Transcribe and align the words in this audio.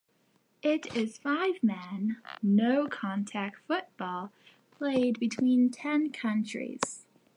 It 0.63 0.95
is 0.95 1.19
five 1.19 1.61
man 1.61 2.23
no 2.41 2.87
contact 2.87 3.59
football 3.67 4.31
played 4.71 5.19
between 5.19 5.69
ten 5.69 6.11
countries. 6.11 7.05